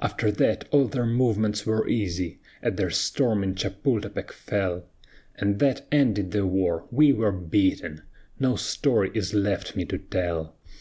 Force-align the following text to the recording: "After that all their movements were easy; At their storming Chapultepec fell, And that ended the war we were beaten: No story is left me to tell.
"After 0.00 0.30
that 0.30 0.68
all 0.70 0.86
their 0.86 1.04
movements 1.04 1.66
were 1.66 1.88
easy; 1.88 2.38
At 2.62 2.76
their 2.76 2.90
storming 2.90 3.56
Chapultepec 3.56 4.30
fell, 4.32 4.84
And 5.34 5.58
that 5.58 5.88
ended 5.90 6.30
the 6.30 6.46
war 6.46 6.86
we 6.92 7.12
were 7.12 7.32
beaten: 7.32 8.02
No 8.38 8.54
story 8.54 9.10
is 9.14 9.34
left 9.34 9.74
me 9.74 9.84
to 9.86 9.98
tell. 9.98 10.54